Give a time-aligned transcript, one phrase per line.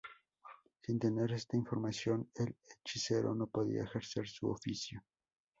[0.81, 5.03] Sin tener esta información, el hechicero no podía ejercer su oficio.